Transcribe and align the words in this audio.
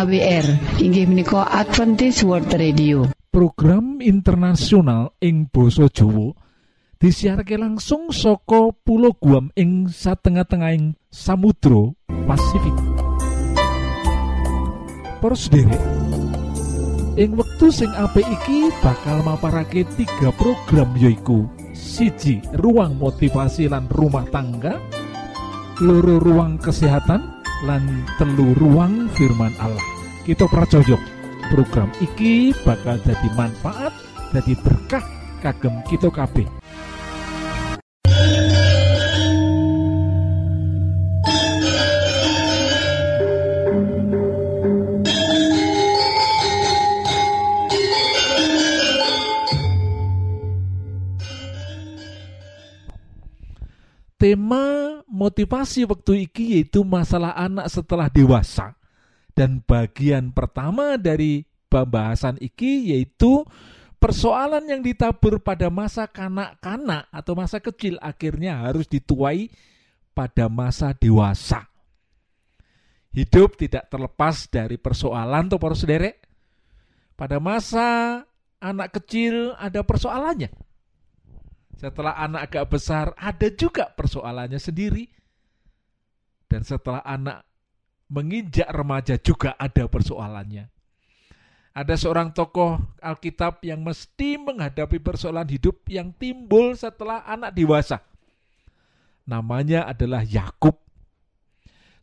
AWR 0.00 0.80
inggih 0.80 1.04
menika 1.04 1.44
Adventist 1.44 2.24
World 2.24 2.48
Radio. 2.56 3.12
Program 3.28 4.00
internasional 4.00 5.12
ing 5.20 5.44
Boso 5.52 5.92
Jowo 5.92 6.32
disiharke 6.96 7.60
langsung 7.60 8.08
soko 8.08 8.72
pulau 8.72 9.12
Guam 9.12 9.52
ing 9.60 9.92
satengah-tengahing 9.92 10.96
Samudro 11.12 12.00
Pasifik. 12.24 12.72
Sederek 15.36 15.84
ing 17.20 17.36
wektu 17.36 17.68
sing 17.68 17.92
apik 17.92 18.24
iki 18.24 18.72
bakal 18.80 19.20
maparake 19.20 19.84
tiga 20.00 20.32
program 20.40 20.96
yoiku 20.96 21.44
siji 21.76 22.40
ruang 22.56 22.96
motivasi 22.96 23.68
lan 23.68 23.84
rumah 23.92 24.24
tangga 24.32 24.80
loro 25.84 26.16
ruang 26.16 26.56
kesehatan 26.56 27.39
lan 27.64 28.08
telu 28.16 28.56
ruang 28.56 29.12
firman 29.12 29.52
Allah. 29.60 29.84
Kita 30.24 30.48
pracojok 30.48 31.00
program 31.52 31.90
iki 32.00 32.56
bakal 32.64 32.96
jadi 33.04 33.28
manfaat 33.36 33.92
jadi 34.30 34.54
berkah 34.62 35.04
kagem 35.42 35.74
kita 35.88 36.08
kabeh. 36.08 36.46
Tema 54.20 54.89
motivasi 55.20 55.84
waktu 55.84 56.24
iki 56.24 56.56
yaitu 56.56 56.80
masalah 56.80 57.36
anak 57.36 57.68
setelah 57.68 58.08
dewasa. 58.08 58.72
Dan 59.36 59.60
bagian 59.60 60.32
pertama 60.32 60.96
dari 60.96 61.44
pembahasan 61.68 62.40
iki 62.40 62.96
yaitu 62.96 63.44
persoalan 64.00 64.64
yang 64.64 64.80
ditabur 64.80 65.36
pada 65.44 65.68
masa 65.68 66.08
kanak-kanak 66.08 67.04
atau 67.12 67.36
masa 67.36 67.60
kecil 67.60 68.00
akhirnya 68.00 68.64
harus 68.64 68.88
dituai 68.88 69.52
pada 70.16 70.48
masa 70.48 70.96
dewasa. 70.96 71.68
Hidup 73.12 73.60
tidak 73.60 73.92
terlepas 73.92 74.48
dari 74.48 74.80
persoalan 74.80 75.52
atau 75.52 75.60
para 75.60 75.76
sederek. 75.76 76.16
Pada 77.12 77.36
masa 77.36 78.24
anak 78.56 78.96
kecil 78.96 79.52
ada 79.60 79.84
persoalannya 79.84 80.69
setelah 81.80 82.12
anak 82.20 82.52
agak 82.52 82.76
besar, 82.76 83.16
ada 83.16 83.48
juga 83.48 83.88
persoalannya 83.88 84.60
sendiri. 84.60 85.08
Dan 86.44 86.60
setelah 86.60 87.00
anak 87.00 87.40
menginjak 88.12 88.68
remaja 88.68 89.16
juga 89.16 89.56
ada 89.56 89.88
persoalannya. 89.88 90.68
Ada 91.72 91.96
seorang 91.96 92.36
tokoh 92.36 92.76
Alkitab 93.00 93.64
yang 93.64 93.80
mesti 93.80 94.36
menghadapi 94.36 95.00
persoalan 95.00 95.48
hidup 95.48 95.80
yang 95.88 96.12
timbul 96.12 96.76
setelah 96.76 97.24
anak 97.24 97.56
dewasa. 97.56 98.04
Namanya 99.24 99.88
adalah 99.88 100.20
Yakub. 100.20 100.76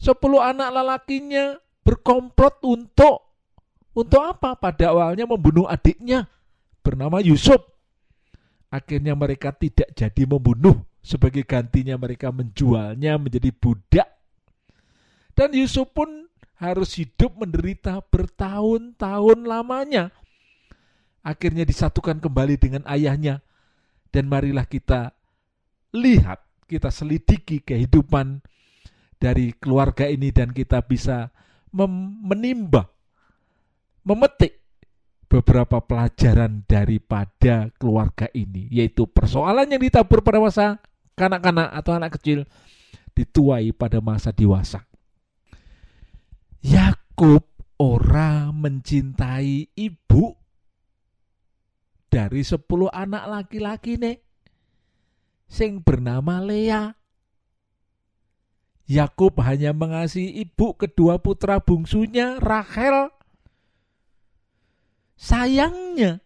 Sepuluh 0.02 0.41
anak 0.41 0.73
lelakinya 0.73 1.59
berkomplot 1.86 2.66
untuk 2.66 3.30
untuk 3.94 4.25
apa? 4.25 4.58
Pada 4.58 4.89
awalnya 4.89 5.30
membunuh 5.30 5.69
adiknya 5.69 6.25
bernama 6.81 7.22
Yusuf. 7.22 7.77
Akhirnya 8.67 9.15
mereka 9.15 9.55
tidak 9.55 9.95
jadi 9.95 10.23
membunuh, 10.27 10.83
sebagai 10.99 11.47
gantinya 11.47 11.95
mereka 11.95 12.35
menjualnya 12.35 13.15
menjadi 13.15 13.51
budak. 13.55 14.09
Dan 15.31 15.55
Yusuf 15.55 15.87
pun 15.95 16.27
harus 16.57 16.97
hidup 16.97 17.38
menderita 17.38 18.01
bertahun-tahun 18.09 19.45
lamanya. 19.45 20.11
Akhirnya 21.23 21.63
disatukan 21.63 22.19
kembali 22.19 22.56
dengan 22.57 22.83
ayahnya. 22.89 23.45
Dan 24.11 24.27
marilah 24.27 24.66
kita 24.66 25.13
lihat, 25.94 26.44
kita 26.66 26.91
selidiki 26.91 27.61
kehidupan 27.63 28.41
dari 29.22 29.53
keluarga 29.56 30.09
ini 30.09 30.33
dan 30.33 30.51
kita 30.51 30.81
bisa 30.83 31.29
menimba, 31.72 32.89
memetik 34.01 34.56
beberapa 35.27 35.83
pelajaran 35.83 36.63
daripada 36.63 37.67
keluarga 37.75 38.31
ini, 38.31 38.71
yaitu 38.71 39.03
persoalan 39.07 39.67
yang 39.67 39.83
ditabur 39.83 40.23
pada 40.23 40.39
masa 40.39 40.79
kanak-kanak 41.19 41.69
atau 41.75 41.91
anak 41.95 42.15
kecil 42.19 42.47
dituai 43.11 43.75
pada 43.75 43.99
masa 43.99 44.31
dewasa. 44.31 44.88
Yakub 46.63 47.43
ora 47.77 48.49
mencintai 48.49 49.73
ibu 49.75 50.33
dari 52.07 52.41
sepuluh 52.41 52.89
anak 52.89 53.27
laki-laki 53.27 53.99
nih 53.99 54.17
sing 55.45 55.83
bernama 55.83 56.39
Lea. 56.39 56.95
Yakub 58.88 59.35
hanya 59.44 59.75
mengasihi 59.75 60.47
ibu 60.47 60.71
kedua 60.79 61.19
putra 61.19 61.59
bungsunya 61.59 62.39
Rachel 62.39 63.11
Sayangnya, 65.17 66.22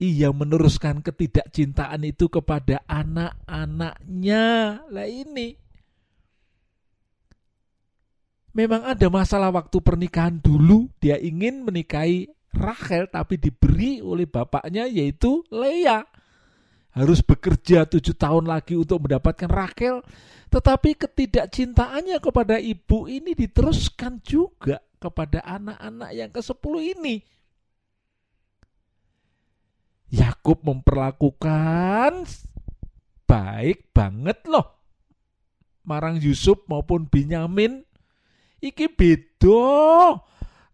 ia 0.00 0.28
meneruskan 0.32 1.00
ketidakcintaan 1.00 2.04
itu 2.04 2.28
kepada 2.28 2.84
anak-anaknya. 2.84 4.80
Lah 4.88 5.08
ini. 5.08 5.56
Memang 8.52 8.82
ada 8.84 9.06
masalah 9.08 9.48
waktu 9.48 9.80
pernikahan 9.80 10.36
dulu, 10.40 10.92
dia 11.00 11.16
ingin 11.16 11.64
menikahi 11.64 12.28
Rachel 12.50 13.06
tapi 13.06 13.38
diberi 13.38 14.02
oleh 14.02 14.26
bapaknya 14.26 14.90
yaitu 14.90 15.46
Leah. 15.54 16.02
Harus 16.90 17.22
bekerja 17.22 17.86
tujuh 17.86 18.18
tahun 18.18 18.50
lagi 18.50 18.74
untuk 18.74 19.06
mendapatkan 19.06 19.46
Rachel. 19.46 20.02
Tetapi 20.50 20.98
ketidakcintaannya 20.98 22.18
kepada 22.18 22.58
ibu 22.58 23.06
ini 23.06 23.38
diteruskan 23.38 24.18
juga 24.26 24.82
kepada 25.00 25.40
anak-anak 25.42 26.10
yang 26.12 26.30
ke-10 26.30 26.74
ini. 26.94 27.24
Yakub 30.10 30.60
memperlakukan 30.66 32.28
baik 33.24 33.94
banget 33.96 34.42
loh. 34.44 34.76
Marang 35.86 36.20
Yusuf 36.20 36.60
maupun 36.68 37.08
Binyamin 37.08 37.82
iki 38.60 38.90
beda 38.90 40.20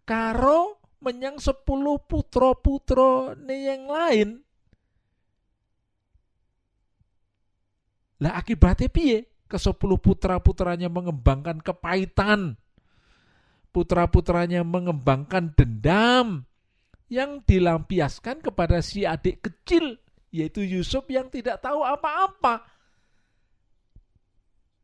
karo 0.03 0.83
menyang 0.99 1.39
sepuluh 1.39 2.03
putra-putra 2.03 3.39
yang 3.47 3.87
lain. 3.87 4.29
Lah 8.19 8.41
akibatnya 8.41 8.89
piye? 8.89 9.29
Ke 9.47 9.61
sepuluh 9.61 10.01
putra-putranya 10.01 10.91
mengembangkan 10.91 11.63
kepahitan 11.63 12.59
putra-putranya 13.77 14.65
mengembangkan 14.65 15.53
dendam 15.53 16.49
yang 17.13 17.45
dilampiaskan 17.45 18.41
kepada 18.41 18.81
si 18.81 19.05
adik 19.05 19.45
kecil, 19.45 20.01
yaitu 20.33 20.65
Yusuf 20.65 21.05
yang 21.13 21.29
tidak 21.29 21.61
tahu 21.61 21.85
apa-apa. 21.85 22.65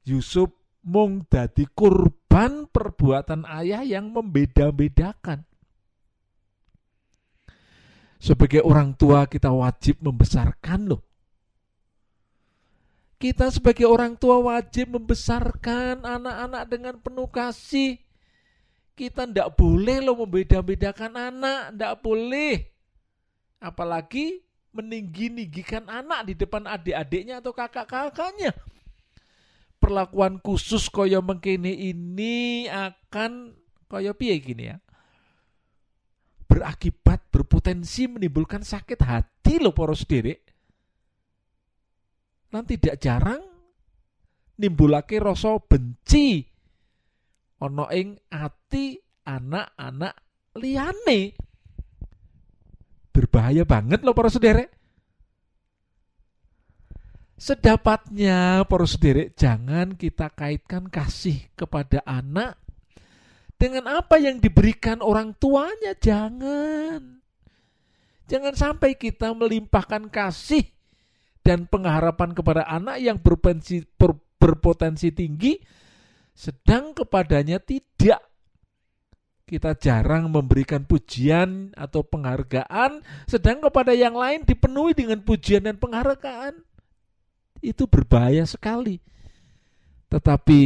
Yusuf 0.05 0.53
mung 0.85 1.25
dadi 1.25 1.65
kurban 1.73 2.69
perbuatan 2.69 3.49
ayah 3.49 3.81
yang 3.81 4.13
membeda-bedakan. 4.13 5.49
Sebagai 8.21 8.61
orang 8.61 8.93
tua 8.93 9.25
kita 9.25 9.49
wajib 9.57 10.05
membesarkan 10.05 10.85
loh. 10.85 11.03
Kita 13.17 13.49
sebagai 13.49 13.89
orang 13.89 14.21
tua 14.21 14.37
wajib 14.37 15.01
membesarkan 15.01 16.05
anak-anak 16.05 16.65
dengan 16.69 16.95
penuh 17.01 17.31
kasih 17.33 18.12
kita 18.93 19.25
ndak 19.25 19.57
boleh 19.57 20.05
lo 20.05 20.13
membeda-bedakan 20.21 21.13
anak, 21.17 21.61
ndak 21.77 21.95
boleh. 22.05 22.69
Apalagi 23.63 24.43
meninggi-ninggikan 24.73 25.89
anak 25.89 26.29
di 26.29 26.35
depan 26.37 26.65
adik-adiknya 26.65 27.41
atau 27.41 27.53
kakak-kakaknya. 27.53 28.53
Perlakuan 29.83 30.39
khusus 30.39 30.87
koyo 30.89 31.19
mengkini 31.21 31.91
ini 31.91 32.69
akan 32.71 33.57
koyo 33.91 34.15
piye 34.15 34.39
gini 34.39 34.71
ya. 34.71 34.77
Berakibat 36.47 37.33
berpotensi 37.33 38.07
menimbulkan 38.07 38.63
sakit 38.63 39.01
hati 39.03 39.59
lo 39.59 39.73
poros 39.73 40.05
diri. 40.05 40.37
Dan 42.53 42.69
tidak 42.69 43.01
jarang 43.01 43.41
nimbulake 44.61 45.17
rasa 45.17 45.57
benci 45.57 46.52
ana 47.63 47.87
ing 47.95 48.19
ati 48.27 48.99
anak-anak 49.23 50.15
liyane. 50.59 51.39
Berbahaya 53.15 53.63
banget 53.63 54.03
loh 54.03 54.17
para 54.17 54.27
sederek. 54.27 54.75
Sedapatnya 57.39 58.67
para 58.67 58.87
sederek 58.87 59.39
jangan 59.39 59.95
kita 59.95 60.31
kaitkan 60.35 60.91
kasih 60.91 61.51
kepada 61.55 62.03
anak 62.03 62.59
dengan 63.59 63.87
apa 64.03 64.19
yang 64.19 64.43
diberikan 64.43 64.99
orang 64.99 65.39
tuanya. 65.39 65.95
Jangan. 65.95 67.23
Jangan 68.27 68.55
sampai 68.55 68.97
kita 68.99 69.35
melimpahkan 69.35 70.09
kasih 70.11 70.67
dan 71.43 71.67
pengharapan 71.67 72.33
kepada 72.33 72.63
anak 72.65 73.03
yang 73.03 73.19
berpotensi, 73.19 73.83
ber, 73.99 74.15
berpotensi 74.39 75.11
tinggi, 75.11 75.59
sedang 76.33 76.97
kepadanya 76.97 77.61
tidak. 77.63 78.21
Kita 79.47 79.77
jarang 79.77 80.33
memberikan 80.33 80.89
pujian 80.89 81.77
atau 81.77 82.01
penghargaan, 82.01 83.05
sedang 83.29 83.61
kepada 83.61 83.93
yang 83.93 84.17
lain 84.17 84.49
dipenuhi 84.49 84.97
dengan 84.97 85.21
pujian 85.21 85.69
dan 85.69 85.77
penghargaan. 85.77 86.57
Itu 87.61 87.85
berbahaya 87.85 88.49
sekali. 88.49 88.97
Tetapi 90.09 90.61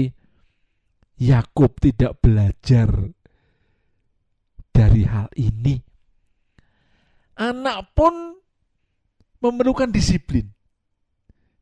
Yakub 1.18 1.82
tidak 1.82 2.20
belajar 2.22 2.88
dari 4.70 5.02
hal 5.08 5.28
ini. 5.34 5.80
Anak 7.36 7.92
pun 7.92 8.36
memerlukan 9.40 9.92
disiplin. 9.92 10.55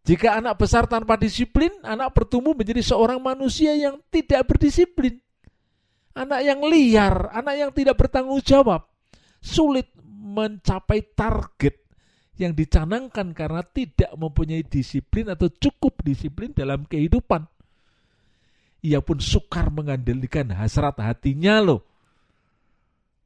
Jika 0.04 0.36
anak 0.36 0.60
besar 0.60 0.84
tanpa 0.84 1.16
disiplin, 1.16 1.72
anak 1.80 2.12
bertumbuh 2.12 2.52
menjadi 2.52 2.84
seorang 2.84 3.16
manusia 3.24 3.72
yang 3.72 3.96
tidak 4.12 4.44
berdisiplin. 4.44 5.16
Anak 6.12 6.44
yang 6.44 6.60
liar, 6.60 7.32
anak 7.32 7.54
yang 7.56 7.70
tidak 7.72 7.96
bertanggung 7.96 8.38
jawab, 8.44 8.84
sulit 9.40 9.88
mencapai 10.04 11.02
target 11.16 11.80
yang 12.36 12.52
dicanangkan 12.52 13.32
karena 13.32 13.64
tidak 13.64 14.12
mempunyai 14.14 14.60
disiplin 14.62 15.32
atau 15.32 15.48
cukup 15.48 16.04
disiplin 16.04 16.52
dalam 16.52 16.84
kehidupan. 16.84 17.48
Ia 18.84 19.00
pun 19.00 19.16
sukar 19.16 19.72
mengandalkan 19.72 20.52
hasrat 20.52 21.00
hatinya 21.00 21.64
loh. 21.64 21.80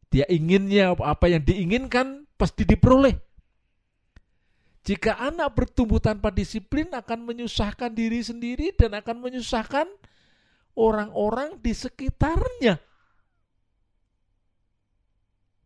Dia 0.09 0.25
inginnya 0.31 0.95
apa 0.95 1.27
yang 1.27 1.43
diinginkan 1.43 2.25
pasti 2.39 2.63
diperoleh. 2.63 3.28
Jika 4.89 5.21
anak 5.21 5.53
bertumbuh 5.53 6.01
tanpa 6.01 6.33
disiplin 6.33 6.89
akan 6.89 7.29
menyusahkan 7.29 7.93
diri 7.93 8.25
sendiri 8.25 8.73
dan 8.73 8.97
akan 8.97 9.21
menyusahkan 9.21 9.85
orang-orang 10.81 11.61
di 11.61 11.77
sekitarnya 11.77 12.81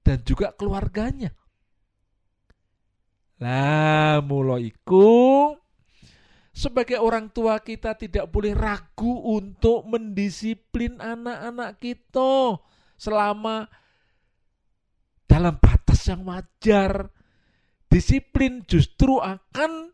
dan 0.03 0.19
juga 0.27 0.51
keluarganya. 0.59 1.31
Lah, 3.39 4.19
mulai 4.27 4.75
iku 4.75 5.55
sebagai 6.51 6.99
orang 6.99 7.31
tua 7.31 7.63
kita 7.63 7.95
tidak 7.95 8.27
boleh 8.27 8.59
ragu 8.59 9.23
untuk 9.23 9.87
mendisiplin 9.87 10.99
anak-anak 10.99 11.79
kita 11.79 12.59
selama 12.99 13.71
dalam 15.31 15.55
batas 15.63 16.11
yang 16.11 16.27
wajar 16.27 17.22
Disiplin 17.93 18.65
justru 18.65 19.21
akan 19.21 19.93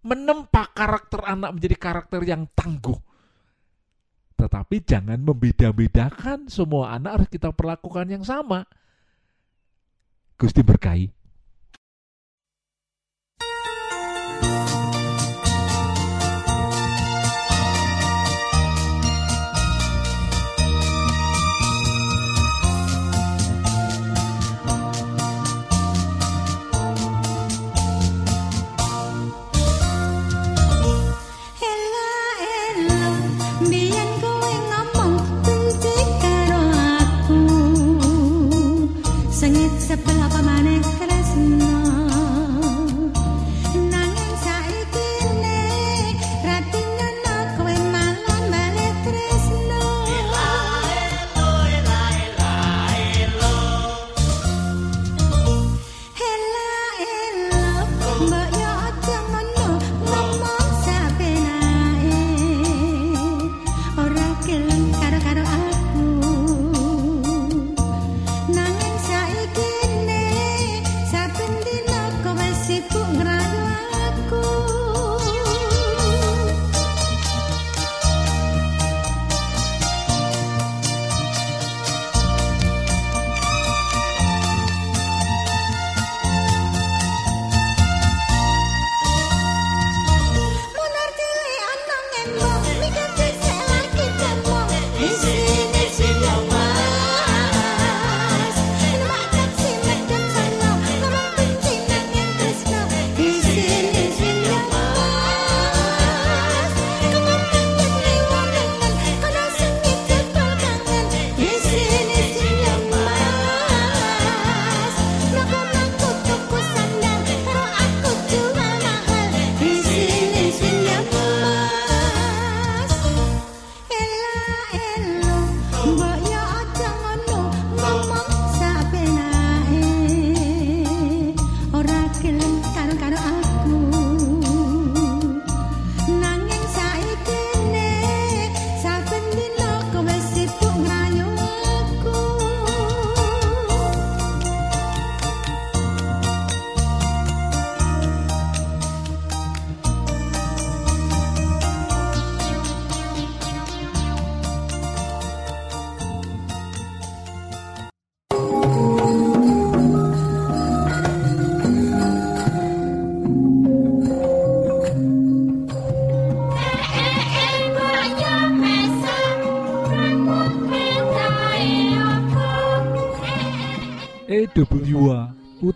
menempa 0.00 0.72
karakter 0.72 1.20
anak 1.28 1.60
menjadi 1.60 1.76
karakter 1.76 2.24
yang 2.24 2.48
tangguh. 2.56 2.96
Tetapi 4.40 4.76
jangan 4.86 5.20
membeda-bedakan 5.20 6.48
semua 6.48 6.96
anak 6.96 7.20
harus 7.20 7.28
kita 7.28 7.52
perlakukan 7.52 8.08
yang 8.08 8.24
sama. 8.24 8.64
Gusti 10.40 10.64
berkahi. 10.64 11.17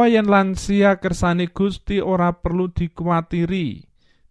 Mula 0.00 0.16
yen 0.16 0.32
lansia 0.32 0.96
kersane 0.96 1.52
Gusti 1.52 2.00
ora 2.00 2.32
perlu 2.32 2.72
dikuatiri, 2.72 3.84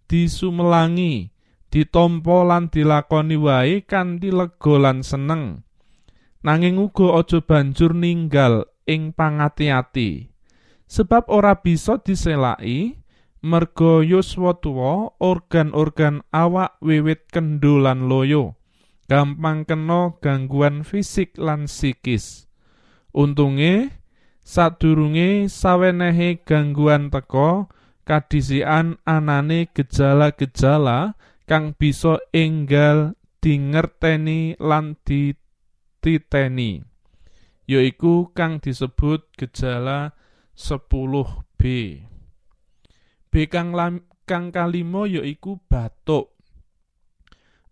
disumelangi, 0.10 1.30
ditampa 1.70 2.42
lan 2.42 2.74
dilakoni 2.74 3.38
wae 3.38 3.86
kanthi 3.86 4.34
lega 4.34 4.76
lan 4.82 5.06
seneng. 5.06 5.62
Nanging 6.42 6.82
uga 6.82 7.22
aja 7.22 7.46
banjur 7.46 7.94
ninggal 7.94 8.66
ing 8.90 9.14
pangati-ati. 9.14 10.34
Sebab 10.90 11.30
ora 11.30 11.62
bisa 11.62 12.02
diselaki 12.02 12.98
merga 13.46 14.02
yuswa 14.02 14.58
tuwa 14.58 15.22
organ-organ 15.22 16.26
awak 16.34 16.82
wiwit 16.82 17.30
kendho 17.30 17.78
lan 17.78 18.10
loyo. 18.10 18.58
Gampang 19.06 19.70
kena 19.70 20.18
gangguan 20.18 20.82
fisik 20.82 21.38
lan 21.38 21.70
psikis. 21.70 22.50
Untunge 23.14 23.99
sadurunge 24.46 25.48
sawenehe 25.48 26.42
gangguan 26.44 27.14
teka 27.14 27.70
kadhisikan 28.04 28.98
anane 29.06 29.70
gejala-gejala 29.72 31.16
kang 31.46 31.78
bisa 31.78 32.18
enggal 32.34 33.16
dingerteni 33.40 34.60
lan 34.60 34.98
dititeni 35.06 36.84
yaiku 37.70 38.34
kang 38.34 38.58
disebut 38.58 39.30
gejala 39.38 40.18
10B 40.58 41.62
B. 43.30 43.46
Kang, 43.46 43.78
lam, 43.78 44.10
kang 44.26 44.50
kalimo 44.50 45.06
yaiku 45.06 45.62
batuk. 45.70 46.34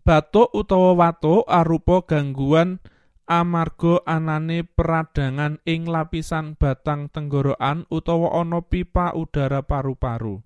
Batuk 0.06 0.54
utawa 0.54 0.94
watuk 0.94 1.42
arupa 1.50 2.06
gangguan 2.06 2.78
amarga 3.28 4.00
anane 4.08 4.64
peradangan 4.64 5.60
ing 5.68 5.84
lapisan 5.84 6.56
batang 6.56 7.12
tenggorokan 7.12 7.84
utawa 7.92 8.40
ana 8.40 8.64
pipa 8.64 9.12
udara 9.12 9.60
paru-paru. 9.60 10.40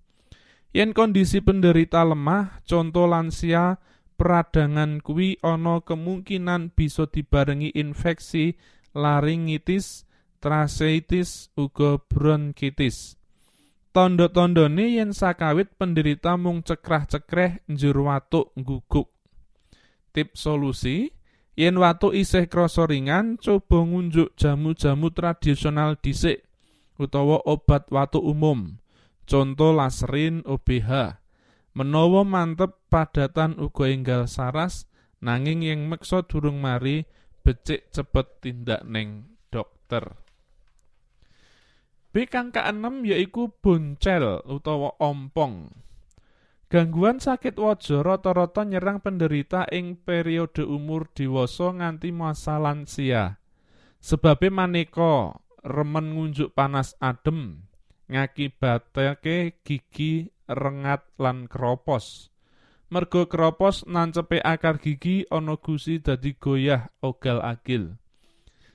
Yen 0.75 0.91
kondisi 0.91 1.39
penderita 1.39 2.03
lemah, 2.03 2.65
contoh 2.67 3.07
lansia, 3.07 3.79
peradangan 4.19 4.99
kuwi 4.99 5.39
ana 5.41 5.79
kemungkinan 5.81 6.75
bisa 6.75 7.07
dibarengi 7.07 7.71
infeksi 7.73 8.59
laringitis, 8.93 10.05
tracheitis, 10.43 11.55
uga 11.55 12.03
bronkitis. 12.03 13.17
Tondo-tondone 13.93 14.97
yen 14.97 15.13
sakawit 15.13 15.77
penderita 15.77 16.41
mung 16.41 16.65
cekrah-cekreh 16.65 17.69
njur 17.69 18.09
watuk 18.09 18.57
guguk. 18.57 19.13
Tip 20.17 20.33
solusi, 20.37 21.13
Yen 21.53 21.77
watu 21.77 22.17
isih 22.17 22.49
krasa 22.49 22.89
ringan, 22.89 23.37
coba 23.37 23.85
ngunjuk 23.85 24.33
jamu-jamu 24.41 25.13
tradisional 25.13 26.01
dhisik 26.01 26.49
utawa 26.97 27.45
obat 27.45 27.93
watu 27.93 28.25
umum. 28.25 28.81
Conto 29.29 29.73
laserin 29.77 30.41
OBH. 30.49 31.21
Menawa 31.73 32.25
mantep 32.25 32.77
padatan 32.93 33.57
uga 33.57 33.89
enggal 33.89 34.29
saras, 34.29 34.89
nanging 35.25 35.65
yang 35.65 35.89
meksa 35.89 36.25
durung 36.25 36.61
mari 36.61 37.09
becik 37.41 37.89
cepet 37.93 38.45
tindak 38.45 38.85
neng 38.85 39.37
dokter. 39.49 40.05
B 42.13 42.29
kang 42.29 42.53
keenem 42.53 43.09
yaiku 43.09 43.49
boncel 43.61 44.45
utawa 44.45 44.93
ompong. 45.01 45.73
Gangguan 46.73 47.21
sakit 47.21 47.61
wajah 47.61 48.01
rata-rata 48.01 48.65
nyerang 48.65 49.05
penderita 49.05 49.69
ing 49.69 49.93
periode 49.93 50.65
umur 50.65 51.05
dewasa 51.13 51.69
nganti 51.69 52.17
masa 52.17 52.57
lansia. 52.57 53.37
Sebabe 54.01 54.49
maneka 54.49 55.37
remen 55.61 56.17
ngunjuk 56.17 56.57
panas 56.57 56.97
adem, 56.97 57.69
ngakibatake 58.09 59.61
gigi 59.61 60.33
rengat 60.49 61.05
lan 61.21 61.45
kropos. 61.45 62.33
Mergo 62.89 63.29
kropos 63.29 63.85
nancepe 63.85 64.41
akar 64.41 64.81
gigi 64.81 65.29
ana 65.29 65.61
gusi 65.61 66.01
dadi 66.01 66.41
goyah 66.41 66.89
ogal-agil. 67.05 68.01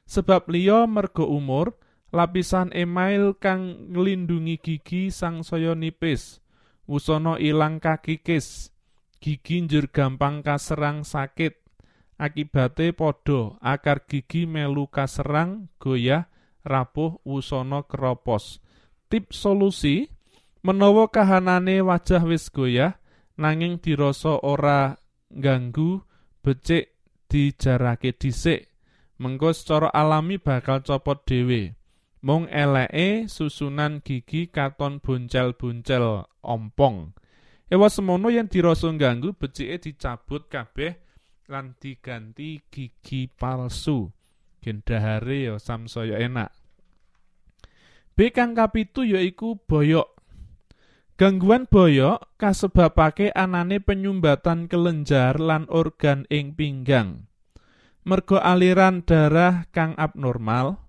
Sebab 0.06 0.54
liya 0.54 0.86
mergo 0.86 1.25
umur, 1.25 1.82
lapisan 2.13 2.70
email 2.77 3.34
kang 3.42 3.89
nglindungi 3.89 4.62
gigi 4.62 5.10
sangsaya 5.10 5.74
nipis 5.74 6.46
wusana 6.88 7.38
ilang 7.38 7.77
kakikis, 7.84 8.72
gigi 9.22 9.62
njur 9.62 9.91
gampang 9.91 10.41
kaserang 10.41 11.03
sakit. 11.03 11.60
Akibate 12.17 12.98
padha 12.98 13.62
akar 13.62 14.10
gigi 14.10 14.50
melu 14.50 14.89
kaserang, 14.89 15.70
goyah, 15.77 16.25
rapuh, 16.65 17.22
wusana 17.22 17.86
keropos. 17.86 18.58
Tip 19.13 19.38
solusi, 19.38 20.10
menawa 20.65 21.13
kahanane 21.13 21.86
wajah 21.86 22.25
wis 22.25 22.50
goyah, 22.50 22.98
nanging 23.38 23.77
dirasa 23.77 24.41
ora 24.41 24.98
ganggu, 25.29 26.01
becik 26.41 26.98
dijarake 27.29 28.17
dhisik. 28.17 28.74
Mengko 29.22 29.53
secara 29.53 29.94
alami 29.94 30.41
bakal 30.41 30.82
copot 30.82 31.22
dhewe. 31.22 31.76
Mung 32.25 32.50
eleke 32.50 33.29
susunan 33.29 34.01
gigi 34.01 34.50
katon 34.50 34.97
boncel-boncel 34.97 36.25
ompong. 36.41 37.13
Ewa 37.69 37.91
semono 37.91 38.33
yang 38.33 38.50
dirasa 38.50 38.89
ganggu 38.97 39.38
becike 39.38 39.77
dicabut 39.91 40.50
kabeh 40.50 40.97
lan 41.51 41.77
diganti 41.77 42.63
gigi 42.74 43.29
palsu. 43.29 44.09
Gendahare 44.63 45.51
ya 45.51 45.55
samsaya 45.62 46.17
enak. 46.17 46.50
B 48.17 48.33
kang 48.33 48.57
kapitu 48.57 49.05
yaiku 49.05 49.62
boyok. 49.69 50.17
Gangguan 51.17 51.69
boyok 51.69 52.33
kasebabake 52.41 53.29
anane 53.33 53.77
penyumbatan 53.77 54.65
kelenjar 54.65 55.38
lan 55.38 55.69
organ 55.69 56.25
ing 56.33 56.57
pinggang. 56.57 57.29
Mergo 58.07 58.41
aliran 58.41 59.05
darah 59.05 59.69
kang 59.69 59.93
abnormal, 60.01 60.87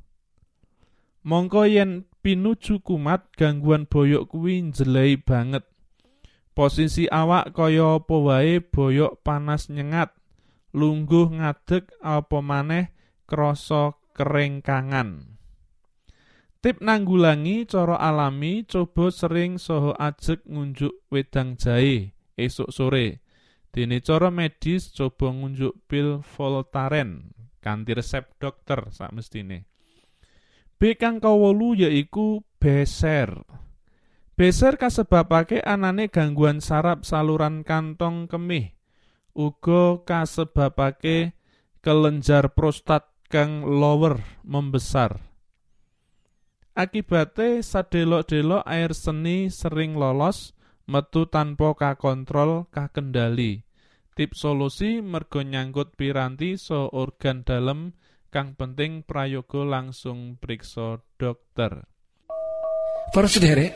Mongko 1.28 1.68
yen 1.68 2.08
pinuju 2.24 2.80
kumat 2.80 3.28
gangguan 3.36 3.84
boyok 3.84 4.32
kuwi 4.32 4.64
njelei 4.64 5.20
banget. 5.20 5.60
Posisi 6.56 7.04
awak 7.04 7.52
kaya 7.52 8.00
apa 8.00 8.16
wae 8.16 8.64
boyok 8.64 9.20
panas 9.20 9.68
nyengat, 9.68 10.16
lungguh 10.72 11.28
ngadeg 11.36 11.84
apa 12.00 12.38
maneh 12.40 12.96
krasa 13.28 13.92
kerengkangan. 14.16 15.36
Tip 16.64 16.80
nanggulangi 16.80 17.68
cara 17.68 18.00
alami 18.00 18.64
coba 18.64 19.12
sering 19.12 19.60
soho 19.60 19.92
ajek 20.00 20.48
ngunjuk 20.48 21.12
wedang 21.12 21.60
jahe 21.60 22.16
esuk 22.40 22.72
sore. 22.72 23.20
Dene 23.68 24.00
cara 24.00 24.32
medis 24.32 24.96
coba 24.96 25.28
ngunjuk 25.28 25.76
pil 25.92 26.24
Voltaren 26.24 27.36
kanthi 27.60 27.92
resep 27.92 28.32
dokter 28.40 28.88
sak 28.88 29.12
mestine. 29.12 29.68
B 30.78 30.94
kang 30.94 31.18
kawolu 31.18 31.74
yaiku 31.74 32.46
beser. 32.62 33.42
Beser 34.38 34.78
kasebabake 34.78 35.58
anane 35.66 36.06
gangguan 36.06 36.62
saraf 36.62 37.02
saluran 37.02 37.66
kantong 37.66 38.30
kemih. 38.30 38.78
Uga 39.34 40.06
kasebabake 40.06 41.34
kelenjar 41.82 42.54
prostat 42.54 43.10
kang 43.26 43.66
lower 43.66 44.22
membesar. 44.46 45.18
Akibate 46.78 47.58
sadelok-delok 47.58 48.62
air 48.62 48.94
seni 48.94 49.50
sering 49.50 49.98
lolos 49.98 50.54
metu 50.86 51.26
tanpa 51.26 51.74
kakontrol 51.74 52.70
kakendali. 52.70 53.66
Tip 54.14 54.38
solusi 54.38 55.02
mergo 55.02 55.42
nyangkut 55.42 55.98
piranti 55.98 56.54
so 56.54 56.86
organ 56.94 57.42
dalem 57.42 57.98
kang 58.28 58.52
penting 58.52 59.00
prayoga 59.04 59.64
langsung 59.64 60.36
periksa 60.36 61.00
dokter. 61.16 61.88
Para 63.08 63.24
sederek, 63.24 63.72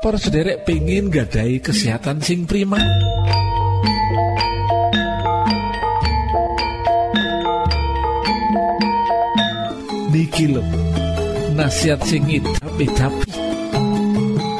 para 0.00 0.16
sederek 0.16 0.64
pengen 0.64 1.12
gadai 1.12 1.60
kesehatan 1.60 2.24
sing 2.24 2.48
prima. 2.48 2.80
Niki 10.16 10.48
lho, 10.48 10.64
nasihat 11.52 12.00
sing 12.08 12.24
tapi 12.56 12.88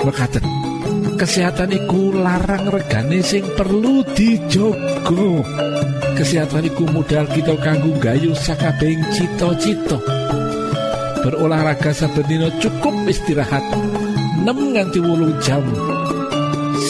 Mekaten, 0.07 0.45
kesehatan 1.17 1.73
iku 1.73 2.13
larang 2.13 2.69
regane 2.69 3.25
sing 3.25 3.43
perlu 3.57 4.05
dijogo. 4.13 5.41
Kesehatan 6.17 6.69
iku 6.69 6.85
modal 6.93 7.25
kita 7.33 7.57
kanggo 7.61 7.97
gayu 7.97 8.37
sakabehing 8.37 9.01
cita-cita. 9.17 9.97
Berolahraga 11.25 11.91
saben 11.91 12.23
dina 12.29 12.53
cukup 12.61 12.95
istirahat 13.09 13.65
6 14.45 14.47
nganti 14.47 15.01
8 15.03 15.43
jam 15.43 15.65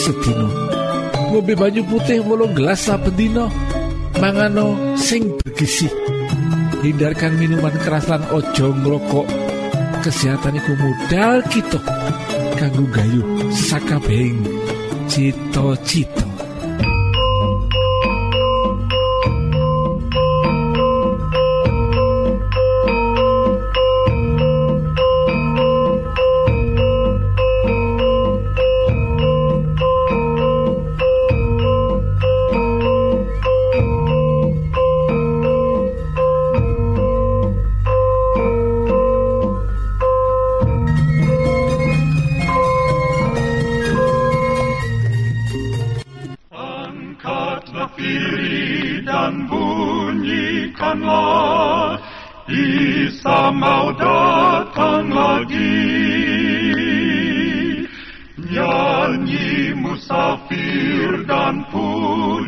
sedina. 0.03 0.47
Ngombe 1.33 1.55
banyu 1.57 1.81
putih 1.87 2.21
8 2.21 2.53
gelas 2.53 2.79
saben 2.83 3.15
dina. 3.15 3.47
Mangano 4.19 4.75
sing 4.99 5.35
bergizi. 5.41 5.87
Hindarkan 6.83 7.39
minuman 7.39 7.73
keras 7.81 8.05
lan 8.11 8.21
ojo 8.29 8.75
ngrokok. 8.75 9.27
Kesehatan 10.05 10.59
iku 10.61 10.71
modal 10.77 11.41
kita 11.49 11.81
kanggo 12.57 12.83
gayu 12.95 13.21
sakabehing 13.53 14.41
cita-cita. 15.07 16.26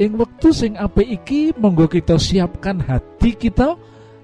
ing 0.00 0.16
wektu 0.16 0.54
sing 0.54 0.72
apik 0.80 1.08
iki 1.08 1.52
monggo 1.60 1.88
kita 1.88 2.16
siapkan 2.16 2.80
hati 2.80 3.36
kita 3.36 3.76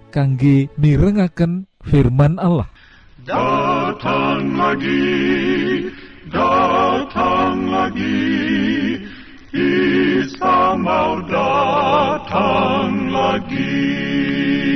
kangge 0.09 0.73
mirengaken 0.81 1.69
firman 1.85 2.41
Allah. 2.41 2.69
Datang 3.29 4.57
lagi, 4.57 5.85
datang 6.33 7.69
lagi, 7.69 8.25
Isa 9.53 10.73
mau 10.81 11.21
datang 11.29 13.13
lagi. 13.13 14.68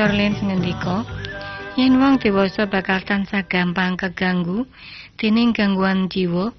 Profesor 0.00 0.16
Lins 0.16 0.40
ngendika 0.40 1.04
yen 1.76 2.00
wong 2.00 2.16
dewasa 2.16 2.64
bakal 2.64 3.04
tansah 3.04 3.44
gampang 3.44 4.00
keganggu 4.00 4.64
dening 5.20 5.52
gangguan 5.52 6.08
jiwa 6.08 6.56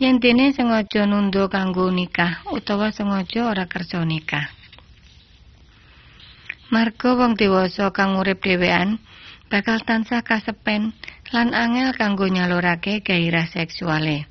yen 0.00 0.16
dene 0.24 0.56
sengaja 0.56 1.04
nunda 1.04 1.52
kanggo 1.52 1.92
nikah 1.92 2.40
utawa 2.48 2.88
sengaja 2.88 3.52
ora 3.52 3.68
kersa 3.68 4.00
nikah. 4.08 4.48
Marga 6.72 7.12
wong 7.12 7.36
dewasa 7.36 7.92
kang 7.92 8.16
urip 8.16 8.40
dhewean 8.40 8.96
bakal 9.52 9.84
tansah 9.84 10.24
kasepen 10.24 10.96
lan 11.28 11.52
angel 11.52 11.92
kanggo 11.92 12.24
nyalurake 12.24 13.04
gairah 13.04 13.52
seksuale. 13.52 14.24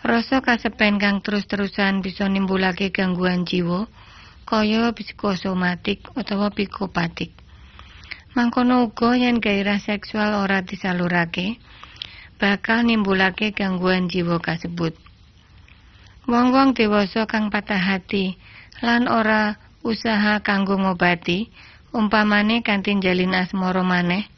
Rasa 0.00 0.40
kasepen 0.40 0.96
kang 0.96 1.20
terus-terusan 1.20 2.00
bisa 2.00 2.24
nimbulake 2.24 2.88
gangguan 2.88 3.44
jiwa 3.44 3.84
kaya 4.52 4.92
psikosomatik 4.92 6.12
utawa 6.12 6.52
psikopatik. 6.52 7.32
Mangkono 8.36 8.84
uga 8.84 9.16
yen 9.16 9.40
gairah 9.40 9.80
seksual 9.80 10.36
ora 10.44 10.60
disalurake, 10.60 11.56
bakal 12.36 12.84
nimbulake 12.84 13.56
gangguan 13.56 14.12
jiwa 14.12 14.44
kasebut. 14.44 14.92
Wong-wong 16.28 16.76
dewasa 16.76 17.24
kang 17.24 17.48
patah 17.48 17.80
hati 17.80 18.36
lan 18.84 19.08
ora 19.08 19.56
usaha 19.80 20.44
kanggo 20.44 20.76
ngobati, 20.76 21.48
umpamane 21.96 22.60
kanthi 22.60 22.92
jalin 23.00 23.32
asmara 23.32 23.80
maneh, 23.80 24.28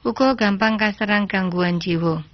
uga 0.00 0.32
gampang 0.32 0.80
kaserang 0.80 1.28
gangguan 1.28 1.76
jiwa. 1.76 2.24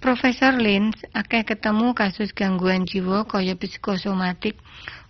Profesor 0.00 0.56
Lins 0.56 0.96
akeh 1.12 1.44
ketemu 1.44 1.92
kasus 1.92 2.32
gangguan 2.32 2.88
jiwa 2.88 3.28
kaya 3.28 3.60
psikosomatik 3.60 4.56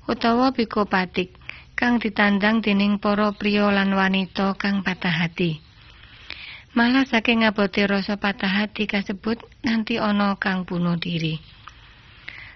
utawa 0.09 0.57
psikopatik 0.57 1.37
kang 1.77 2.01
ditandang 2.01 2.64
dening 2.64 2.97
para 2.97 3.29
priya 3.37 3.68
lan 3.68 3.92
wanita 3.92 4.57
kang 4.57 4.81
patah 4.81 5.12
hati. 5.12 5.61
Malah 6.73 7.05
saking 7.05 7.44
ngabote 7.44 7.85
rasa 7.85 8.16
patah 8.16 8.49
hati 8.49 8.88
kasebut 8.88 9.37
nganti 9.61 10.01
ana 10.01 10.40
kang 10.40 10.64
bunuh 10.64 10.97
diri. 10.97 11.37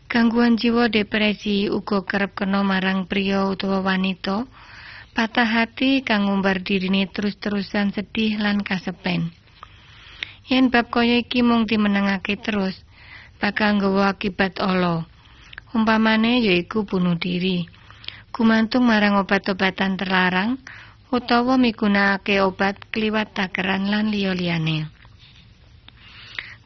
Gangguan 0.09 0.57
jiwa 0.57 0.89
depresi 0.89 1.69
uga 1.69 2.09
kerep 2.09 2.33
kena 2.33 2.65
marang 2.65 3.05
priya 3.05 3.45
utawa 3.45 3.85
wanita 3.85 4.49
patah 5.13 5.45
hati 5.45 6.01
kang 6.01 6.25
ngumbar 6.25 6.65
dirine 6.65 7.05
terus-terusan 7.05 7.93
sedih 7.93 8.41
lan 8.41 8.65
kasepen. 8.65 9.29
Yen 10.49 10.73
bab 10.73 10.89
kaya 10.89 11.21
iki 11.21 11.45
mung 11.45 11.69
terus, 11.69 12.75
bakal 13.39 13.79
nggawa 13.79 14.17
akibat 14.17 14.59
ala. 14.59 15.12
Umpamane 15.73 16.45
yaiku 16.45 16.85
bunuh 16.85 17.17
diri. 17.17 17.65
Gumantung 18.29 18.85
marang 18.85 19.17
obat-obatan 19.17 19.97
terlarang 19.97 20.61
utawa 21.09 21.57
migunakake 21.57 22.45
obat 22.45 22.77
kliwat 22.93 23.33
takeran 23.33 23.89
lan 23.89 24.13
liya-liyane. 24.13 24.93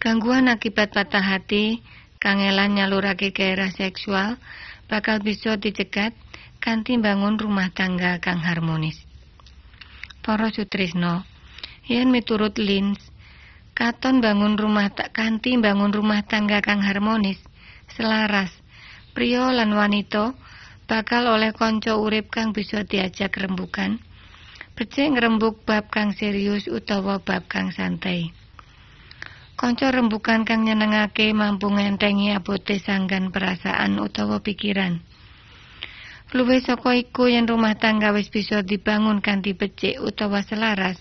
Gangguan 0.03 0.51
akibat 0.51 0.91
patah 0.91 1.23
hati 1.23 1.87
kangelan 2.19 2.75
nyalurake 2.75 3.31
gairah 3.31 3.71
seksual 3.71 4.43
bakal 4.91 5.23
bisa 5.23 5.55
dicegat 5.55 6.11
kanthi 6.59 6.99
bangun 6.99 7.39
rumah 7.39 7.71
tangga 7.71 8.19
kang 8.19 8.43
harmonis. 8.43 8.99
Para 10.19 10.51
sutrisno, 10.51 11.23
yen 11.87 12.11
miturut 12.11 12.59
Lins, 12.59 12.99
katon 13.79 14.19
bangun 14.19 14.59
rumah 14.59 14.91
tak 14.91 15.15
kanthi 15.15 15.55
bangun 15.63 15.95
rumah 15.95 16.27
tangga 16.27 16.59
kang 16.59 16.83
harmonis, 16.83 17.39
selaras, 17.95 18.51
pria 19.17 19.49
lan 19.49 19.73
wanita 19.73 20.37
bakal 20.85 21.25
oleh 21.33 21.57
kanca 21.57 21.97
urip 21.97 22.29
kang 22.29 22.53
bisa 22.53 22.85
diajak 22.85 23.33
rembukan, 23.41 23.97
becik 24.77 25.17
ngrembug 25.17 25.65
bab 25.65 25.89
kang 25.89 26.13
serius 26.13 26.69
utawa 26.69 27.17
bab 27.25 27.49
kang 27.49 27.73
santai. 27.73 28.37
Kanca 29.57 29.89
rembukan 29.89 30.45
kang 30.45 30.69
nyenengake 30.69 31.33
mampu 31.33 31.73
ngentengi 31.73 32.37
abote 32.37 32.77
sanggan 32.77 33.33
perasaan 33.33 33.97
utawa 33.97 34.45
pikiran. 34.45 35.01
Luwih 36.37 36.61
saka 36.61 36.93
iku 36.93 37.33
yen 37.33 37.49
rumah 37.49 37.73
tangga 37.81 38.13
wis 38.13 38.29
bisa 38.29 38.61
dibangun 38.61 39.25
kanthi 39.25 39.57
becik 39.57 39.97
utawa 39.97 40.45
selaras, 40.45 41.01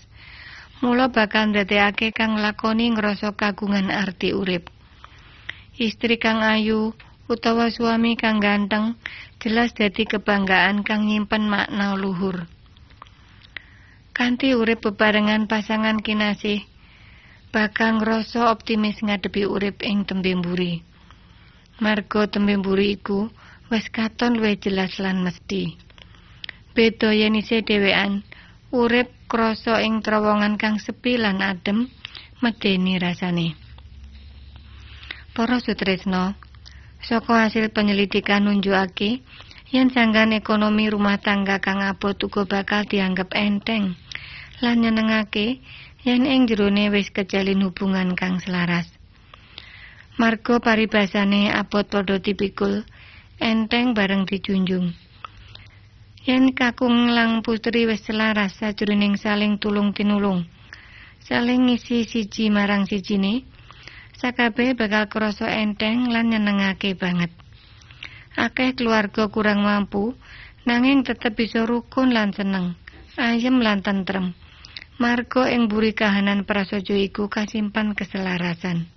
mula 0.80 1.12
bakal 1.12 1.52
ndadekake 1.52 2.16
kang 2.16 2.40
lakoni 2.40 2.96
ngrasa 2.96 3.36
kagungan 3.36 3.92
arti 3.92 4.32
urip. 4.32 4.72
Istri 5.76 6.16
kang 6.16 6.40
ayu 6.40 6.96
utawa 7.26 7.66
suami 7.74 8.14
kang 8.14 8.38
ganteng 8.38 8.94
jelas 9.42 9.74
dadi 9.74 10.06
kebanggaan 10.06 10.86
kang 10.86 11.10
nyimpen 11.10 11.50
makna 11.50 11.98
luhur. 11.98 12.46
Kanthi 14.16 14.56
urip 14.56 14.86
bebarengan 14.86 15.44
pasangan 15.44 16.00
kinasih, 16.00 16.64
bakal 17.52 18.00
ngrasa 18.00 18.48
optimis 18.48 19.02
ngadepi 19.04 19.44
urip 19.44 19.84
ing 19.84 20.08
tembe 20.08 20.32
mburi. 20.32 20.80
Marga 21.82 22.24
tembe 22.30 22.56
mburi 22.56 22.96
iku 22.96 23.28
wis 23.68 23.90
katon 23.92 24.40
luwih 24.40 24.56
jelas 24.56 24.96
lan 25.02 25.20
mesti. 25.20 25.76
Beda 26.72 27.12
yen 27.12 27.36
isih 27.36 27.60
dhewean, 27.60 28.24
urip 28.72 29.12
krasa 29.28 29.84
ing 29.84 30.00
terowongan 30.00 30.56
kang 30.56 30.80
sepi 30.80 31.20
lan 31.20 31.42
adem, 31.44 31.92
medeni 32.40 32.96
rasane. 32.96 33.58
Para 35.36 35.60
sutresno, 35.60 36.32
saka 37.06 37.46
hasil 37.46 37.70
penyelidikan 37.70 38.50
nunjukake 38.50 39.22
yen 39.70 39.88
sanggan 39.94 40.34
ekonomi 40.34 40.90
rumah 40.90 41.22
tangga 41.22 41.62
kang 41.62 41.78
abot 41.78 42.18
uga 42.18 42.42
bakal 42.42 42.82
dianggap 42.82 43.30
enteng 43.38 43.94
lan 44.58 44.82
nyenengake 44.82 45.62
yen 46.06 46.26
ing 46.26 46.50
jerone 46.50 46.90
wis 46.90 47.10
kejalin 47.14 47.66
hubungan 47.66 48.14
kang 48.18 48.42
selaras. 48.42 48.90
Marga 50.16 50.62
paribasane 50.64 51.52
abot 51.52 51.84
padha 51.86 52.16
tipikul, 52.22 52.86
enteng 53.36 53.92
bareng 53.92 54.24
dijunjung. 54.24 54.96
Yen 56.26 56.56
kakung 56.56 57.12
lang 57.12 57.44
putri 57.44 57.84
wis 57.84 58.02
selaras 58.06 58.56
sajroning 58.58 59.20
saling 59.20 59.60
tulung 59.60 59.92
tinulung, 59.92 60.48
saling 61.22 61.68
ngisi 61.68 62.08
siji 62.08 62.48
marang 62.48 62.88
sijine, 62.88 63.44
sakabeh 64.16 64.72
bakal 64.72 65.12
krasa 65.12 65.48
enteng 65.60 66.08
lan 66.08 66.32
nyenengake 66.32 66.96
banget. 66.96 67.28
Akeh 68.36 68.76
keluarga 68.76 69.28
kurang 69.28 69.64
mampu, 69.64 70.16
nanging 70.68 71.04
tetep 71.04 71.36
bisa 71.36 71.64
rukun 71.64 72.12
lan 72.12 72.32
seneng, 72.36 72.76
ayem 73.16 73.60
lan 73.60 73.80
tentrem. 73.80 74.32
Marga 74.96 75.52
ing 75.52 75.68
buri 75.68 75.92
kahanan 75.92 76.48
prasaja 76.48 76.96
iku 76.96 77.28
kasimpan 77.28 77.92
keselarasan. 77.92 78.88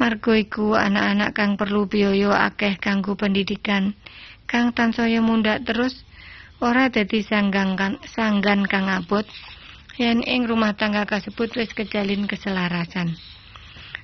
Marga 0.00 0.32
iku 0.32 0.80
anak-anak 0.80 1.36
kang 1.36 1.60
perlu 1.60 1.84
biaya 1.84 2.48
akeh 2.48 2.80
kanggo 2.80 3.20
pendidikan, 3.20 3.92
kang 4.48 4.72
tansaya 4.72 5.20
mundhak 5.20 5.68
terus 5.68 5.92
ora 6.64 6.88
dadi 6.88 7.20
sanggan 7.20 7.76
kan, 7.76 8.00
sanggan 8.08 8.64
kang 8.64 8.88
abot 8.88 9.28
yen 10.00 10.24
ing 10.24 10.48
rumah 10.48 10.72
tangga 10.72 11.04
kasebut 11.04 11.52
wis 11.60 11.76
kejalin 11.76 12.24
keselarasan. 12.24 13.12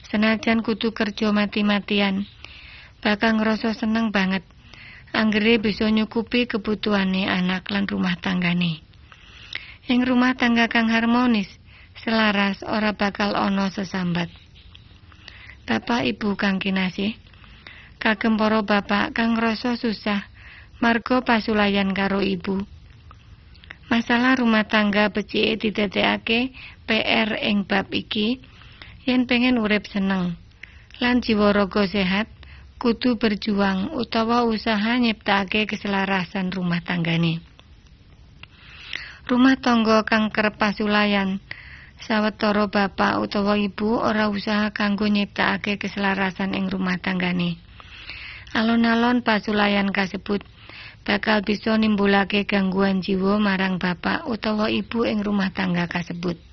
Senajan 0.07 0.63
kudu 0.63 0.95
kerja 0.95 1.35
mati-matian, 1.35 2.31
bakal 3.03 3.43
ngerasa 3.43 3.75
seneng 3.75 4.15
banget. 4.15 4.47
Anggere 5.11 5.59
bisa 5.59 5.91
nyukupi 5.91 6.47
kebutuhane 6.47 7.27
anak 7.27 7.67
lan 7.75 7.91
rumah 7.91 8.15
tanggane. 8.23 8.87
Ing 9.91 10.07
rumah 10.07 10.39
tangga 10.39 10.71
kang 10.71 10.87
harmonis, 10.91 11.51
selaras 12.07 12.63
ora 12.63 12.95
bakal 12.95 13.35
ana 13.35 13.67
sesambat. 13.71 14.31
Bapak 15.67 16.07
Ibu 16.07 16.39
kang 16.39 16.63
kinasih, 16.63 17.19
kagem 17.99 18.39
para 18.39 18.63
bapak 18.63 19.11
kang 19.11 19.35
ngrasa 19.35 19.75
susah 19.75 20.23
marga 20.79 21.27
pasulayan 21.27 21.91
karo 21.91 22.23
ibu. 22.23 22.63
Masalah 23.91 24.39
rumah 24.39 24.67
tangga 24.71 25.11
becike 25.11 25.59
didadekake 25.59 26.55
PR 26.87 27.35
ing 27.43 27.67
bab 27.67 27.91
iki 27.91 28.39
yen 29.07 29.31
pengen 29.31 29.63
urip 29.63 29.87
seneng 29.87 30.35
lan 30.99 31.23
jiwa 31.23 31.55
raga 31.55 31.87
sehat 31.87 32.27
kudu 32.83 33.15
berjuang 33.23 33.95
utawa 33.95 34.43
usaha 34.43 34.99
nyiptake 34.99 35.71
keselarasan 35.71 36.51
rumah 36.51 36.83
tanggane. 36.83 37.39
Rumah 39.31 39.57
tangga 39.63 40.03
kang 40.03 40.35
kerep 40.35 40.59
pasulayan 40.59 41.39
sawetara 42.03 42.67
bapak 42.67 43.23
utawa 43.23 43.55
ibu 43.55 43.95
ora 43.95 44.27
usaha 44.27 44.75
kanggo 44.75 45.07
nyiptakake 45.07 45.79
keselarasan 45.79 46.59
ing 46.59 46.67
rumah 46.67 46.99
tanggane. 46.99 47.63
Alon-alon 48.59 49.23
pasulayan 49.23 49.95
kasebut 49.95 50.43
bakal 51.07 51.47
bisa 51.47 51.79
nimbulake 51.79 52.43
gangguan 52.43 53.03
jiwa 53.07 53.39
marang 53.39 53.79
bapak 53.79 54.27
utawa 54.27 54.67
ibu 54.67 55.07
ing 55.07 55.23
rumah 55.23 55.55
tangga 55.55 55.87
kasebut. 55.87 56.46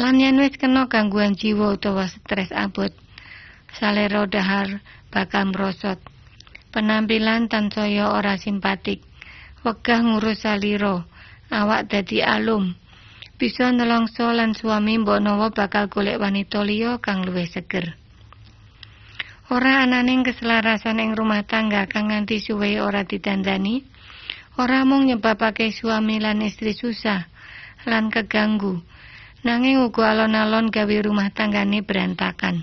Lan 0.00 0.16
yen 0.16 0.40
wis 0.40 0.56
kena 0.56 0.88
gangguan 0.88 1.36
jiwa 1.36 1.76
utawa 1.76 2.08
stres 2.08 2.48
abot, 2.56 2.88
salera 3.76 4.24
dahar 4.24 4.80
bakal 5.12 5.52
merosot. 5.52 6.00
Penampilan 6.72 7.52
tansaya 7.52 8.08
ora 8.16 8.40
simpatik, 8.40 9.04
wegah 9.60 10.00
ngurus 10.00 10.48
salira, 10.48 11.04
awak 11.52 11.92
dadi 11.92 12.24
alum. 12.24 12.72
Bisa 13.36 13.68
nelongso 13.76 14.32
lan 14.32 14.56
suami 14.56 14.96
mbok 15.04 15.20
nawa 15.20 15.52
bakal 15.52 15.92
golek 15.92 16.16
wanita 16.16 16.64
liya 16.64 16.96
kang 17.04 17.20
luwih 17.20 17.44
seger. 17.44 17.92
Ora 19.52 19.84
ananing 19.84 20.24
keselarasan 20.24 20.96
ing 20.96 21.12
rumah 21.12 21.44
tangga 21.44 21.84
kang 21.84 22.08
nganti 22.08 22.40
suwe 22.40 22.80
ora 22.80 23.04
ditandani, 23.04 23.84
ora 24.56 24.80
mung 24.88 25.12
nyebabake 25.12 25.68
suami 25.76 26.24
lan 26.24 26.40
istri 26.40 26.72
susah 26.72 27.28
lan 27.84 28.08
keganggu, 28.08 28.80
nanging 29.40 29.80
uga 29.80 30.12
alon-alon 30.12 30.68
gawe 30.68 30.96
rumah 31.00 31.32
tanggane 31.32 31.80
berantakan. 31.80 32.60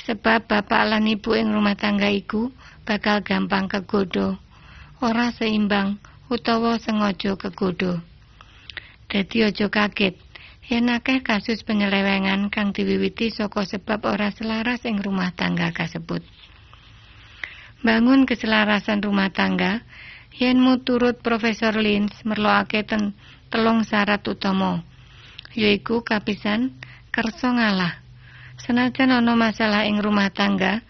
Sebab 0.00 0.48
bapak 0.48 0.88
lan 0.88 1.04
ibu 1.04 1.36
ing 1.36 1.52
rumah 1.52 1.76
tangga 1.76 2.08
iku 2.08 2.48
bakal 2.88 3.20
gampang 3.20 3.68
kegodo, 3.68 4.40
ora 5.04 5.28
seimbang 5.28 6.00
utawa 6.32 6.80
sengaja 6.80 7.36
kegodo. 7.36 8.00
Dadi 9.12 9.44
aja 9.44 9.68
kaget 9.68 10.16
yen 10.70 10.88
akeh 10.88 11.20
kasus 11.20 11.60
penyelewengan 11.66 12.48
kang 12.48 12.72
diwiwiti 12.72 13.28
saka 13.28 13.68
sebab 13.68 14.06
ora 14.08 14.32
selaras 14.32 14.88
ing 14.88 15.04
rumah 15.04 15.34
tangga 15.36 15.76
kasebut. 15.76 16.24
Bangun 17.84 18.24
keselarasan 18.24 19.04
rumah 19.04 19.28
tangga 19.28 19.84
yen 20.32 20.64
turut 20.88 21.20
Profesor 21.20 21.76
Lins 21.76 22.16
merloake 22.24 22.80
ten 22.88 23.12
telung 23.52 23.84
syarat 23.84 24.24
utama 24.24 24.88
yaiku 25.54 26.06
kapisan 26.06 26.74
kersa 27.10 27.50
ngalah. 27.54 27.98
Senajan 28.60 29.10
ana 29.10 29.34
masalah 29.34 29.88
ing 29.88 29.98
rumah 29.98 30.30
tangga, 30.30 30.84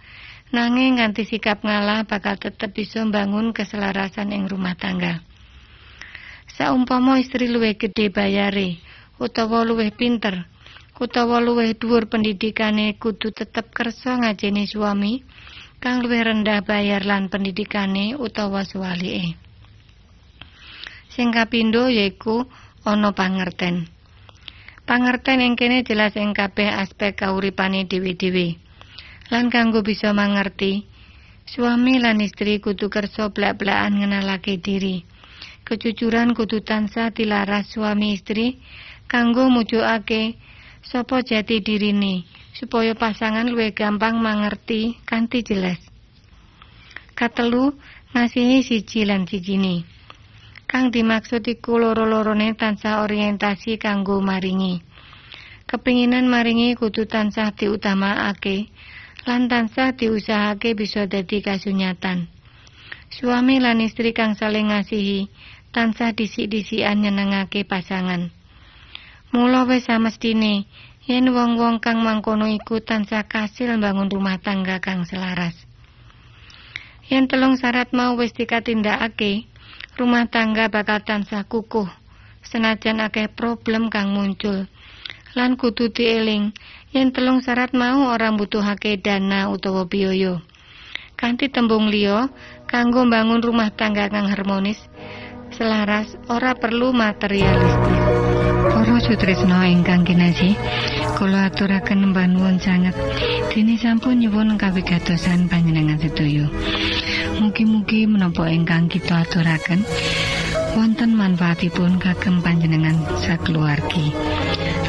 nanging 0.51 0.99
nganti 0.99 1.23
sikap 1.25 1.63
ngalah 1.63 2.05
bakal 2.05 2.37
tetep 2.37 2.75
bisa 2.75 3.01
mbangun 3.07 3.55
keselarasan 3.55 4.35
ing 4.35 4.51
rumah 4.51 4.75
tangga. 4.75 5.23
Saumpama 6.51 7.17
istri 7.23 7.47
luwih 7.47 7.79
gedhe 7.79 8.11
bayare 8.11 8.83
utawa 9.23 9.63
luwih 9.63 9.95
pinter 9.95 10.45
utawa 11.01 11.41
luwih 11.41 11.73
dhuwur 11.79 12.13
pendidikane 12.13 13.01
kudu 13.01 13.33
tetep 13.33 13.73
kersa 13.73 14.21
ngajeni 14.21 14.69
suami 14.69 15.25
kang 15.81 16.05
luwih 16.05 16.21
rendah 16.21 16.61
bayar 16.61 17.07
lan 17.09 17.33
pendidikane 17.33 18.19
utawa 18.19 18.67
suwalike. 18.69 19.39
Sing 21.09 21.33
kapindho 21.33 21.89
yaiku 21.89 22.45
ana 22.85 23.17
pangerten. 23.17 24.00
Pangerten 24.89 25.45
ing 25.45 25.55
kene 25.59 25.85
jelas 25.85 26.17
ing 26.17 26.33
kabeh 26.33 26.71
aspek 26.71 27.17
kauripane 27.19 27.85
dhewe-dhewe. 27.85 28.57
Lan 29.31 29.47
kanggo 29.53 29.87
bisa 29.87 30.11
mangerti, 30.11 30.87
suami 31.47 32.03
lan 32.03 32.19
istri 32.19 32.59
kudu 32.59 32.91
kersa 32.91 33.31
blak-blakan 33.31 34.03
ngenalake 34.03 34.59
diri. 34.59 35.07
Kejujuran 35.63 36.35
kudu 36.35 36.67
tansah 36.67 37.15
dilaras 37.15 37.71
suami 37.71 38.19
istri 38.19 38.59
kanggo 39.07 39.47
mujukake 39.47 40.35
sapa 40.83 41.23
jati 41.23 41.63
dirine 41.63 42.27
supaya 42.57 42.99
pasangan 42.99 43.47
luwih 43.47 43.71
gampang 43.71 44.19
mangerti 44.19 44.99
kanthi 45.07 45.47
jelas. 45.47 45.79
Katelu 47.15 47.77
ngasihi 48.17 48.65
siji 48.67 49.07
lan 49.07 49.29
sijine. 49.31 50.00
Kang 50.71 50.95
dimaksud 50.95 51.43
iku 51.51 51.83
loro-lorone 51.83 52.55
tansah 52.55 53.03
orientasi 53.03 53.75
kanggo 53.75 54.23
maringi. 54.23 54.79
Kepinginan 55.67 56.31
maringi 56.31 56.79
kudu 56.79 57.11
tansah 57.11 57.51
diutamakake 57.59 58.71
lan 59.27 59.51
tansah 59.51 59.99
diusahake 59.99 60.79
bisa 60.79 61.11
dadi 61.11 61.43
kasunyatan. 61.43 62.31
Suami 63.11 63.59
lan 63.59 63.83
istri 63.83 64.15
kang 64.15 64.39
saling 64.39 64.71
ngasihi 64.71 65.27
tansah 65.75 66.15
disik-disikan 66.15 67.03
nyenengake 67.03 67.67
pasangan. 67.67 68.31
Mula 69.35 69.67
wis 69.67 69.91
samestine 69.91 70.71
yen 71.03 71.35
wong-wong 71.35 71.83
kang 71.83 71.99
mangkono 71.99 72.47
iku 72.47 72.79
tansah 72.79 73.27
kasil 73.27 73.75
bangun 73.83 74.07
rumah 74.07 74.39
tangga 74.39 74.79
kang 74.79 75.03
selaras. 75.03 75.59
Yen 77.11 77.27
telung 77.27 77.59
syarat 77.59 77.91
mau 77.91 78.15
wis 78.15 78.31
dikatindakake, 78.31 79.50
rumah 80.01 80.25
tangga 80.33 80.73
bakal 80.73 81.05
tansah 81.05 81.45
kukuh. 81.45 81.85
Senajan 82.41 83.05
akeh 83.05 83.29
problem 83.29 83.93
kang 83.93 84.17
muncul. 84.17 84.65
Lan 85.37 85.61
kudu 85.61 85.93
dieling. 85.93 86.57
Yen 86.97 87.13
telung 87.13 87.45
syarat 87.45 87.77
mau 87.77 88.09
orang 88.09 88.41
butuhake 88.41 88.97
dana 88.97 89.53
utawa 89.53 89.85
biaya. 89.85 90.41
Kanthi 91.21 91.53
tembung 91.53 91.93
liya 91.93 92.33
kanggo 92.65 93.05
mbangun 93.05 93.45
rumah 93.45 93.69
tangga 93.77 94.09
kang 94.09 94.25
harmonis 94.25 94.81
selaras 95.53 96.17
ora 96.33 96.57
perlu 96.57 96.97
materialistis. 96.97 98.01
Para 98.71 98.97
sutresna 99.05 99.69
ingkang 99.69 100.09
kinasih, 100.09 100.57
kula 101.21 101.53
aturaken 101.53 102.17
panuwun 102.17 102.57
sanget. 102.57 102.97
Dene 103.53 103.77
sampun 103.77 104.25
nyuwun 104.25 104.57
kawigatosan 104.57 105.51
panjenengan 105.53 106.01
sedaya. 106.01 106.49
Mugi-mugi 107.41 108.05
menapa 108.05 108.53
ingkang 108.53 108.93
kita 108.93 109.25
aturaken 109.25 109.81
wonten 110.77 111.17
manfaatipun 111.17 111.97
kagem 111.97 112.45
panjenengan 112.45 113.01
sakeluargi. 113.17 114.13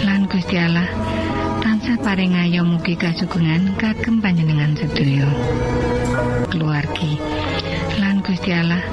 Lan 0.03 0.27
Gusti 0.27 0.59
Allah 0.59 0.91
tansah 1.63 1.95
paring 2.03 2.35
ayo 2.35 2.67
mugi 2.67 2.99
kasugengan 2.99 3.71
kagem 3.79 4.19
panjenengan 4.19 4.75
sedaya. 4.75 5.31
Keluargi. 6.51 7.15
Lan 8.03 8.19
Gusti 8.19 8.51
Allah 8.51 8.83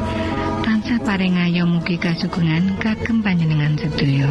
tansah 0.63 1.03
paring 1.03 1.43
ayo 1.51 1.67
mugi 1.67 1.99
kasugengan 1.99 2.79
kagem 2.79 3.27
panjenengan 3.27 3.75
sedaya. 3.75 4.31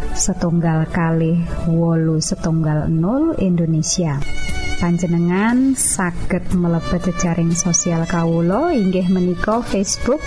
setunggal 0.15 0.87
kali 0.91 1.39
wolu 1.67 2.19
setunggal 2.19 2.87
0 2.91 3.39
Indonesia. 3.39 4.19
Panjenengan 4.81 5.77
saged 5.77 6.57
mlebet 6.57 7.13
jejaring 7.13 7.53
sosial 7.53 8.09
Kawulo 8.09 8.73
inggih 8.73 9.05
menika 9.13 9.61
Facebook 9.61 10.17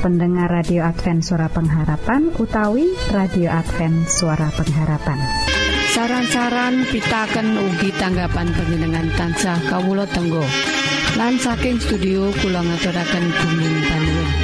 pendengar 0.00 0.48
radio 0.48 0.88
Advent 0.88 1.22
suara 1.22 1.52
pengharapan 1.52 2.32
utawi 2.40 2.88
radio 3.12 3.52
Advent 3.52 4.08
suara 4.08 4.48
pengharapan. 4.48 5.20
Saran-saran 5.92 6.88
pitaken 6.88 7.60
ugi 7.60 7.92
tanggapan 8.00 8.48
panjenengan 8.56 9.12
tansah 9.12 9.60
kawulo 9.68 10.08
tenggo. 10.08 10.42
Lan 11.20 11.36
saking 11.36 11.76
studio 11.76 12.32
kula 12.40 12.64
ngaturaken 12.64 13.24
bumi 13.28 13.70
panuwun 13.92 14.41